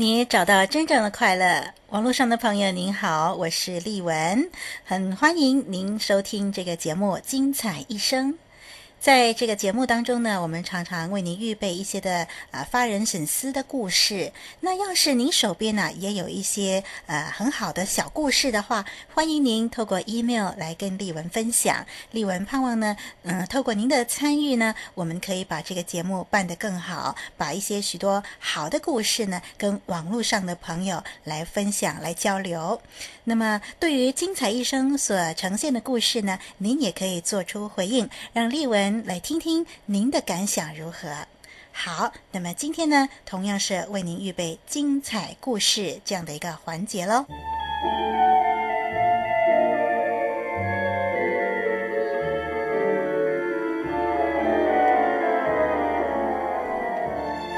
[0.00, 1.74] 你找到真正的快乐。
[1.90, 4.50] 网络上的朋友您好，我是丽文，
[4.82, 8.32] 很欢迎您收听这个节目《精彩一生》。
[9.00, 14.30] 在这个节目当中呢，我们常常为您预备一些的啊发人深思的故事。
[14.60, 18.84] 那要是您手边呢也有一些呃很好的小故事的话，
[19.14, 21.86] 欢迎您透过 email 来跟丽文分享。
[22.10, 32.78] 丽文盼望呢，嗯、透过您的参与呢，我们可以把这个节目办得更好，把一些许多好的故事呢，跟网络上的朋友来分享、来交流。
[33.30, 39.06] 那么，对于精彩一生所呈现的故事呢，您也可以做出回应，让丽文。
[39.06, 41.28] 来听听您的感想如何？
[41.70, 47.24] 好，那么今天呢，同样是为您预备精彩故事这样的一个环节喽。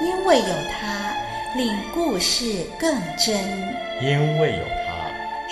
[0.02, 1.16] 因为有他，
[1.56, 3.34] 令故事更真；
[4.02, 4.81] 因为有他，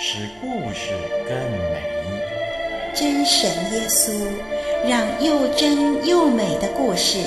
[0.03, 0.89] 使故事
[1.27, 1.83] 更美。
[2.91, 4.11] 真神耶稣。
[4.83, 7.19] 让又真又美的故事，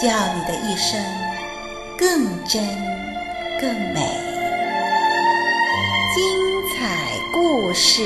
[0.00, 0.96] 叫你的一生
[1.98, 2.62] 更真
[3.60, 3.98] 更美。
[6.14, 8.00] 精彩故事，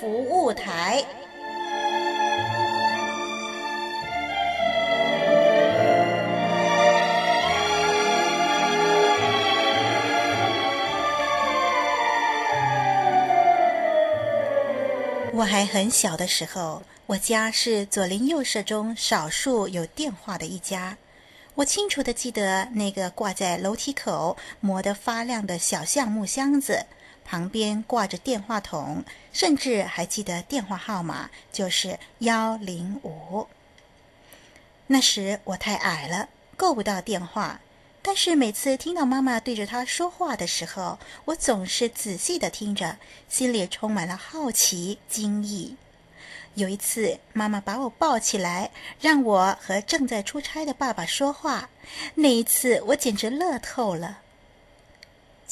[0.00, 1.04] 服务台。
[15.32, 20.96] 我还很小的时候，我家是左邻右舍中少数有电话的一家。
[21.54, 26.86] 我清楚的记得那个挂在楼梯口磨得发亮的小橡木箱子，
[27.28, 33.46] 旁边挂着电话筒，甚至还记得电话号码，就是幺零五。
[34.86, 37.60] 那时我太矮了，够不到电话。
[38.00, 42.96] 但是每次听到妈妈对着他说话的时候，我总是仔细的听着，
[43.28, 45.76] 心里充满了好奇、惊异。
[46.54, 51.68] 有一次，妈妈把我抱起来，让我和正在出差的爸爸说话。
[52.14, 54.20] 那一次，我简直乐透了。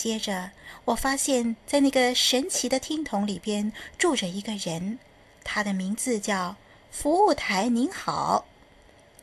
[0.06, 0.52] 接着，
[0.84, 5.00] 我发现，在那个神奇的听筒里边住着一个人，
[5.42, 6.54] 他的名字叫
[6.92, 8.46] “服务台您好”，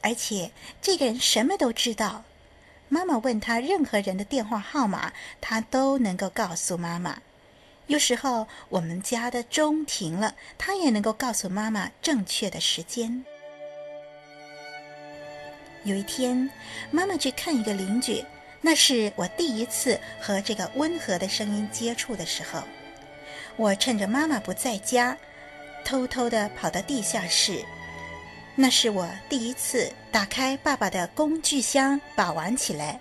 [0.03, 0.51] 而且
[0.81, 2.25] 这个人什么都知道。
[2.89, 7.21] 妈妈问他任何人的电话号码，他都能够告诉妈妈。
[7.87, 13.23] 有时候我们家的钟停了，他也能够告诉妈妈正确的时间。
[15.85, 16.49] 有一天，
[16.91, 18.25] 妈妈去看一个邻居，
[18.65, 22.63] 那是我第一次和这个温和的声音接触的时候。
[23.57, 25.17] 我趁着妈妈不在家，
[25.83, 27.63] 偷偷地跑到地下室。
[28.55, 32.97] 那是我第一次打开爸爸的工具箱，把玩起来，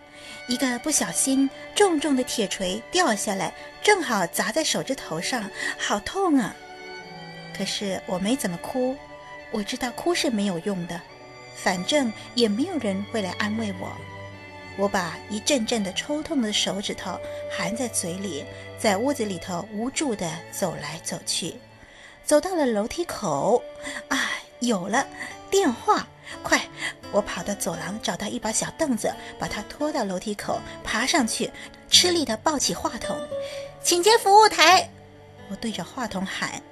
[0.48, 5.48] 一个不小心，重重的铁锤掉下来，正好砸在手指头上，
[5.78, 6.56] 好痛啊！
[7.56, 8.96] 可是我没怎么哭，
[9.52, 11.00] 我知道哭是没有用的，
[11.54, 13.92] 反正也没有人会来安慰我。
[14.76, 17.18] 我把一阵阵的抽痛的手指头
[17.50, 18.44] 含在嘴里，
[18.78, 21.54] 在屋子里头无助地走来走去，
[22.24, 23.62] 走到了楼梯口，
[24.08, 24.30] 啊，
[24.60, 25.06] 有了！
[25.50, 26.06] 电话，
[26.42, 26.66] 快！
[27.10, 31.50] 我跑到走廊，找到一把小凳子，把它拖到楼梯口，爬上去，
[31.90, 33.14] 吃力地抱起话筒，
[33.82, 34.88] 请接服务台。
[35.50, 36.62] 我对着话筒喊。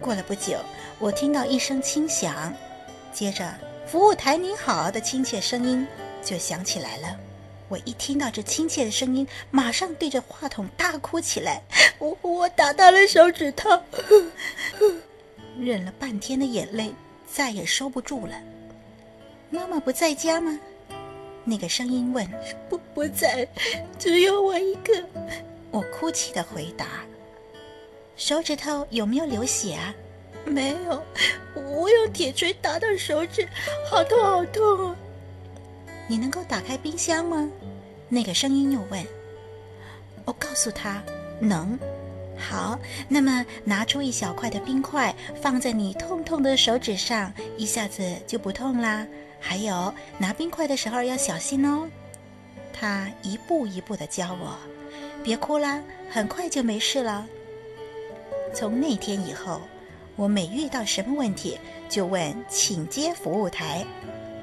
[0.00, 0.58] 过了不久，
[1.00, 2.54] 我听到一声轻响，
[3.12, 3.52] 接着
[3.86, 5.84] “服务台您好”的亲切声音
[6.24, 7.16] 就响起来了。
[7.68, 11.62] 我一听到这亲切的声音，马上对着话筒大哭起来。
[11.98, 13.70] 我我打到了手指头，
[15.58, 16.92] 忍了半天的眼泪。
[17.26, 18.40] 再也收不住了。
[19.50, 20.56] 妈妈不在家吗？
[21.42, 22.24] 那个声音问。
[22.68, 23.48] 不，不在，
[23.98, 25.04] 只有我一个。
[25.72, 26.86] 我哭泣的回答。
[28.16, 29.92] 手指头有没有流血啊？
[30.44, 31.02] 没有，
[31.56, 33.48] 我用铁锤打到手指，
[33.90, 34.96] 好痛好痛啊！
[36.06, 37.48] 你能够打开冰箱吗？
[38.08, 39.04] 那个声音又问。
[40.24, 41.02] 我告诉他
[41.40, 41.78] 能。
[42.36, 42.78] 好，
[43.08, 49.06] 那么拿出一小块的冰块，放在你痛痛的手指上，一下子就不痛啦。
[49.40, 51.88] 还有，拿冰块的时候要小心哦。
[52.72, 54.58] 他一步一步的教我，
[55.22, 55.80] 别哭啦，
[56.10, 57.26] 很快就没事了。
[58.52, 59.60] 从那天以后，
[60.16, 61.58] 我每遇到什么问题，
[61.88, 63.84] 就问请接服务台。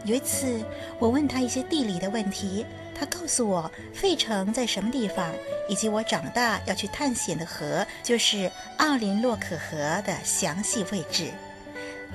[0.04, 0.64] 有一次，
[1.00, 2.66] 我问他一些地理的问题。
[2.94, 5.34] 他告诉我费城在什么地方，
[5.68, 11.32] 以及我长大要去探险的河，就是奥林洛可河的详细位置。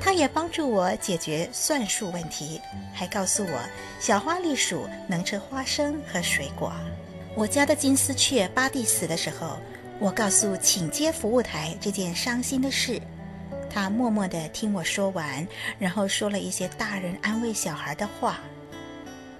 [0.00, 2.60] 他也帮助我解决算术问题，
[2.92, 3.60] 还告诉我
[3.98, 6.72] 小花栗鼠能吃花生和水果。
[7.34, 9.56] 我家的金丝雀巴蒂死的时候，
[9.98, 13.00] 我告诉请接服务台这件伤心的事。
[13.76, 15.46] 他默默地听我说完，
[15.78, 18.40] 然后说了一些大人安慰小孩的话。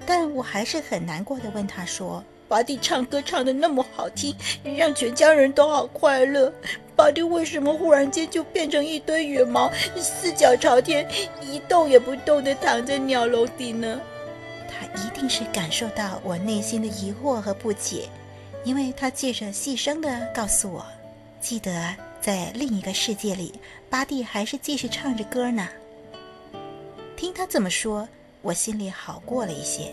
[0.05, 4.37] 但我还是很难过的问他说：“巴蒂唱歌唱得那么好听，
[4.77, 6.53] 让全家人都好快乐。
[6.94, 11.09] 巴蒂为什么忽然间就变成一堆羽毛，四脚朝天，
[11.41, 13.99] 一动也不动地躺在鸟笼里呢？”
[14.69, 18.06] 他一定是感受到我内心的疑惑和不解，
[18.65, 20.85] 因为他借着细声地告诉我
[21.41, 21.73] ：“记得
[22.21, 25.69] 在另一个世界里，巴蒂还是继续唱着歌呢。”
[27.17, 28.09] 听他这么说。
[28.43, 29.93] 我心里好过了一些。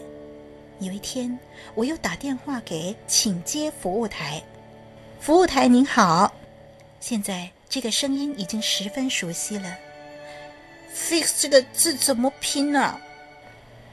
[0.79, 1.39] 有一天，
[1.73, 4.39] 我又打电话给请接服务台。
[5.19, 6.31] 服务台您好，
[6.99, 9.75] 现在这个声音已经十分熟悉了。
[10.93, 13.01] Fix 这个字怎么拼呢、啊？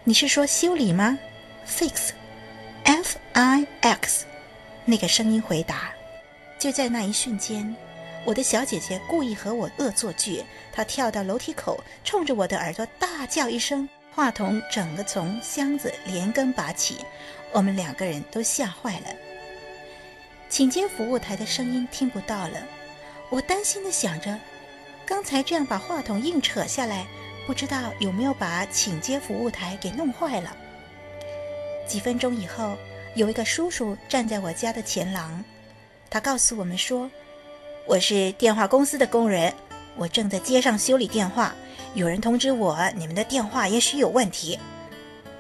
[0.04, 1.18] 你是说修理吗
[1.66, 2.14] ？Fix，F-I-X。
[4.84, 5.90] 那个声音回答。
[6.58, 7.74] 就在那一瞬间，
[8.24, 13.88] 我的小姐姐故意和我恶作剧，她跳到楼梯口，冲着我的耳朵大叫一声。
[14.12, 16.98] 话筒整个从箱子连根拔起，
[17.52, 19.06] 我们两个人都吓坏了。
[20.48, 22.60] 请接服务台的声音听不到了，
[23.30, 24.36] 我担心的想着，
[25.06, 27.06] 刚才这样把话筒硬扯下来，
[27.46, 30.54] 不知道有没有把请接服务台给弄坏了。
[31.86, 32.76] 几分钟以后，
[33.14, 35.42] 有一个叔叔站在我家的前廊，
[36.10, 37.08] 他告诉我们说
[37.90, 39.52] ：“我是电话公司的工人，
[39.96, 41.52] 我正在街上修理电话。”
[41.94, 44.56] 有人通知我，你们的电话也许有问题。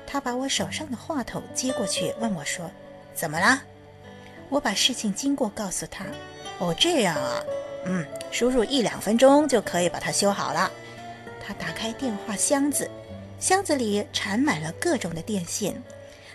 [0.04, 2.68] 他把我手上的话筒接过去，问我说
[3.14, 3.62] ：“怎么了？”
[4.50, 6.04] 我把事情经过告诉他。
[6.58, 7.40] 哦，这样啊，
[7.84, 10.68] 嗯，叔叔一两分钟就可以把它修好了。
[11.46, 12.90] 他打开电话箱子，
[13.38, 15.80] 箱子里缠满了各种的电线。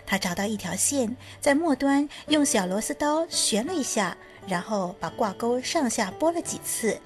[0.06, 4.16] 他找到一条线，在末端用小螺丝刀旋了一下，
[4.46, 6.98] 然后把挂钩上下拨了几次，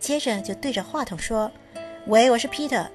[0.00, 1.50] 接着就对着话筒说。
[2.06, 2.86] 喂，我是 Peter，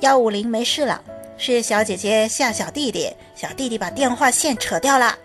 [0.00, 1.02] 幺五零没事了，
[1.36, 5.18] 是小姐姐吓小弟弟，小弟弟把电话线扯掉了。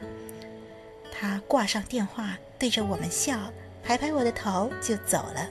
[1.12, 3.38] 他挂上电话，对着我们笑，
[3.84, 5.48] 拍拍我的头就走了。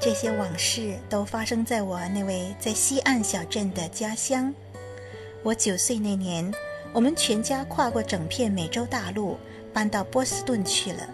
[0.00, 4.54] 这些往事都发生在我那位在西岸小镇的家乡。
[5.42, 6.52] 我九岁那年，
[6.92, 9.38] 我们全家跨过整片美洲大陆，
[9.76, 11.06] 搬到波士顿去了。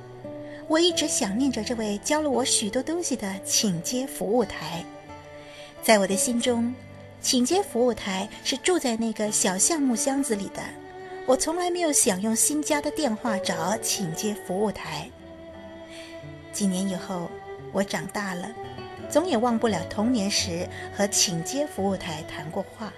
[0.68, 4.84] 我一直想念着这位教了我许多东西的请接服务台，
[5.82, 6.72] 在我的心中，
[7.20, 10.62] 请接服务台是住在那个小橡木箱子里的。
[11.26, 15.10] 我从来没有想用新家的电话找请接服务台。
[16.52, 17.28] 几年以后，
[17.72, 18.48] 我长大了，
[19.10, 22.92] 总也忘不了童年时和请接服务台谈过话。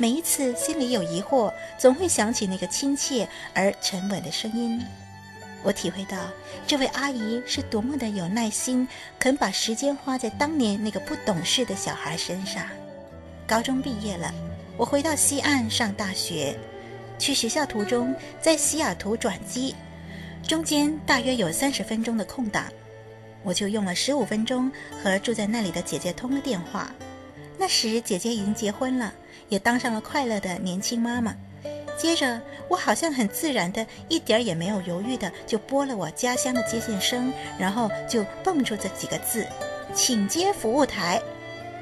[0.00, 4.80] 每一次心里有疑惑，总会想起那个亲切而沉稳的声音。
[5.64, 6.16] 我体会到
[6.68, 8.86] 这位阿姨是多么的有耐心，
[9.18, 12.64] 肯把时间花在当年那个不懂事的小孩身上。
[13.44, 14.32] 高中毕业了，
[14.76, 16.56] 我回到西岸上大学。
[17.18, 19.74] 去学校途中，在西雅图转机，
[20.46, 22.66] 中间大约有三十分钟的空档，
[23.42, 24.70] 我就用了十五分钟
[25.02, 26.92] 和住在那里的姐姐通了电话。
[27.58, 29.12] 那时姐姐已经结婚了，
[29.48, 31.34] 也当上了快乐的年轻妈妈。
[31.96, 39.44] 接着，我好像很自然的，一点儿也没有犹豫的，就拨了我家乡的接线声，然后就蹦出这几个字
[39.92, 41.20] ：“请接服务台。”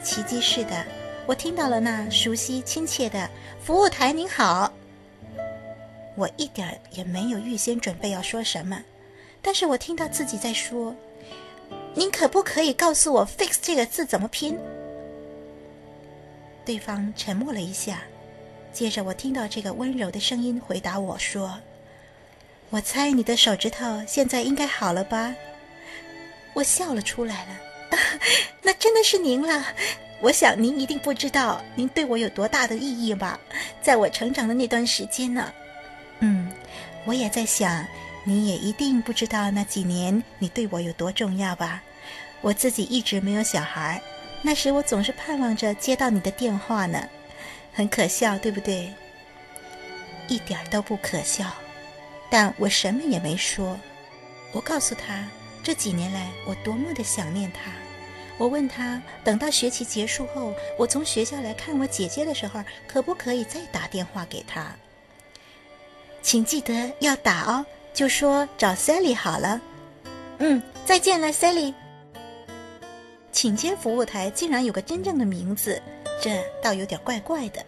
[0.03, 0.85] 奇迹似的，
[1.27, 3.29] 我听到了那熟悉亲切的
[3.63, 4.73] “服务台您好”。
[6.17, 8.83] 我一点儿也没有预先准备要说什么，
[9.43, 10.97] 但是我听到自己在说
[11.93, 14.59] ：“您可不可以告诉我 ‘fix’ 这个字怎么拼？”
[16.67, 18.01] 对方沉默了一下，
[18.73, 21.59] 接着我听到这个温柔的声音回答我说
[22.71, 25.33] ：“我猜你的手指头现在应该好了吧？”
[26.53, 27.57] 我笑了出来了，
[28.63, 29.65] 那真的是您了。
[30.21, 33.39] 我想您一定不知道您对我有多大的意义吧？
[33.81, 35.53] 在我成长的那段时间呢，
[36.21, 36.51] 嗯，
[37.05, 37.87] 我也在想，
[38.25, 41.83] 你也一定不知道那几年你对我有多重要吧？
[42.41, 44.03] 我自己一直没有小孩。
[44.47, 47.09] 那时我总是盼望着接到你的电话呢，
[47.75, 48.93] 很可笑，对不对？
[50.29, 51.53] 一点都不可笑，
[52.31, 53.77] 但我什么也没说。
[54.53, 55.27] 我告诉他
[55.65, 57.73] 这几年来我多么的想念他。
[58.39, 64.77] 我问他，等到学期结束后，我从学校来看我姐姐的时候，可不可以再打电话给他？
[66.23, 69.61] 请记得要打哦，就说找 Sally 好了。
[70.39, 71.75] 嗯，再见了，Sally。
[73.37, 75.81] 请接服务台竟然有个真正的名字，
[76.23, 77.63] 这倒有点怪怪的。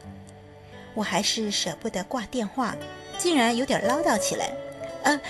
[0.95, 2.75] 我还是舍不得挂电话，
[3.19, 4.51] 竟然有点唠叨起来。
[5.03, 5.21] 呃，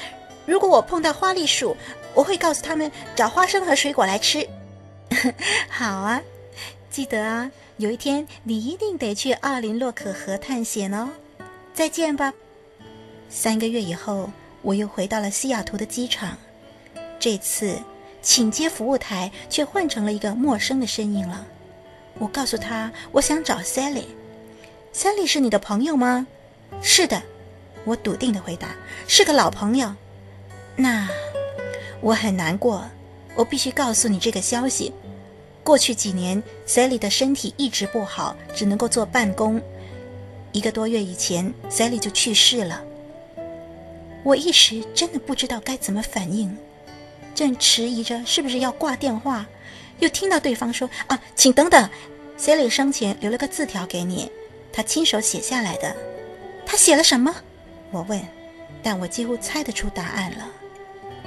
[0.47, 1.77] 如果我碰到花栗鼠，
[2.15, 4.49] 我会告诉他们找花生和水果来吃。
[5.69, 6.23] 好啊，
[6.89, 11.11] 记得啊，有一天你一定得去奥林洛可河探险哦。
[11.75, 12.33] 再见吧。
[13.29, 14.31] 三个月以后，
[14.63, 16.39] 我又回到了西雅图的机场，
[17.19, 17.77] 这次。
[18.21, 21.47] 请接服务台却换成了一个陌生的声音了。
[22.19, 24.05] 我告诉他，我想找 Sally。
[24.93, 26.27] Sally 是你的朋友吗？
[26.83, 27.23] 是的，
[27.85, 28.75] 我笃定的回答，
[29.07, 29.95] 是个老朋友。
[30.75, 31.09] 那
[32.01, 32.85] 我很难过，
[33.35, 34.93] 我必须告诉你这个消息。
[35.63, 39.61] 过去几年，Sally 的身体一直不好，只能够坐办公。
[40.53, 42.83] 一个多月以前，Sally 就去世了。
[44.25, 46.57] 我一时真的不知道该怎么反应。
[47.39, 49.47] 正迟疑着是不是要挂电话，
[50.01, 51.89] 又听到对方说：“啊，请等等
[52.37, 54.29] ，Sally 生前留了个字条给你，
[54.73, 55.95] 他亲手写下来的。
[56.67, 57.33] 他写了什么？”
[57.93, 58.21] 我问，
[58.83, 60.49] 但我几乎猜得出答案了。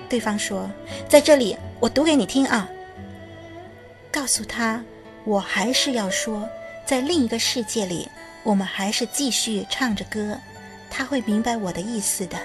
[0.10, 0.70] 对方说
[1.08, 2.70] ：“在这里，我读给你听啊。
[4.12, 4.84] 告诉他，
[5.24, 6.46] 我还是要说，
[6.86, 8.06] 在另一个世界里，
[8.44, 10.38] 我们还是继续唱着歌，
[10.90, 12.38] 他会明白我的意思的。”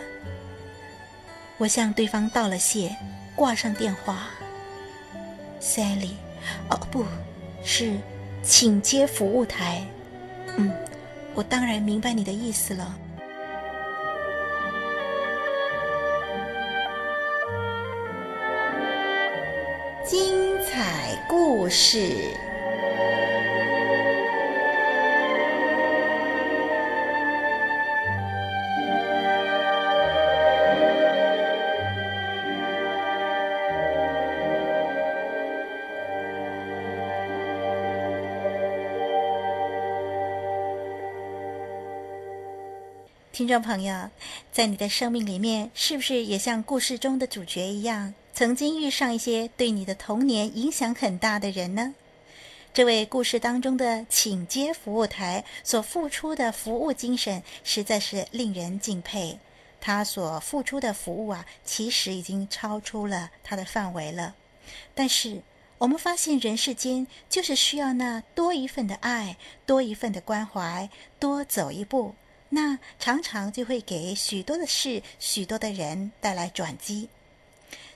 [1.59, 2.95] 我向对方道了谢。
[3.37, 4.31] 挂上电话
[5.61, 6.15] ，Sally，
[6.71, 7.05] 哦，不
[7.63, 7.93] 是，
[8.43, 9.87] 请接服务台。
[10.57, 10.73] 嗯，
[11.35, 12.97] 我当然明白你的意思了。
[20.03, 22.31] 精彩故事。
[43.37, 44.09] 听众朋友，
[44.51, 51.95] 在你的生命里面，是不是也像故事中的主角一样，曾经遇上一些对你的童年影响很大的人呢？
[52.73, 59.39] 这位故事当中的请接服务台所付出的服务精神，实在是令人敬佩。
[59.83, 64.35] 他所付出的服务啊，其实已经超出了他的范围了。
[64.95, 65.43] 但是，
[65.77, 70.89] 我们发现人世间就是需要那多一份的爱，多一份的关怀，
[71.21, 72.15] 多走一步。
[72.49, 77.09] 那常常就会给许多的事、许多的人带来转机，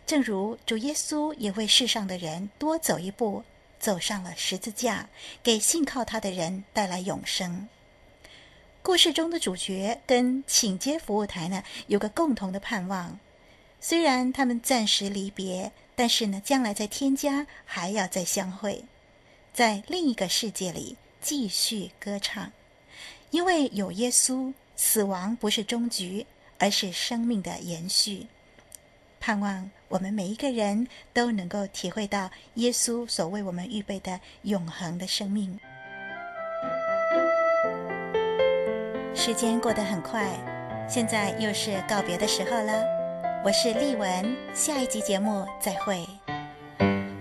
[0.04, 3.44] 正如主耶稣也为世上的人多走一步，
[3.78, 5.08] 走上了十字架，
[5.42, 7.68] 给信靠他的人带来永生。
[8.82, 13.18] 故事中的主角跟请接服务台呢，有个共同的盼望，
[13.80, 18.84] 虽然他们暂时离别，但是呢，将来在天家还要再相会，
[19.54, 22.50] 在另一个世界里继续歌唱。
[23.30, 26.26] 因为有耶稣，死亡不是终局，
[26.58, 28.26] 而是生命的延续。
[29.20, 35.58] 盼望我们每一个人都能够体会到耶稣所为我们预备的永恒的生命。
[39.14, 40.26] 时间过得很快，
[40.88, 42.82] 现在又是告别的时候了。
[43.44, 46.06] 我是丽文，下一集节目再会。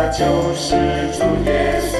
[0.00, 0.76] 那就是
[1.10, 1.97] 主耶稣。